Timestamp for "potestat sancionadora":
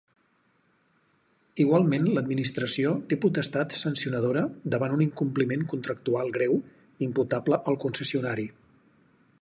3.25-4.43